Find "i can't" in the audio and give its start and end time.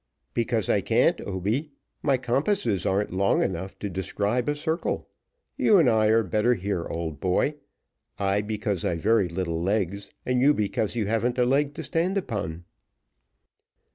0.67-1.21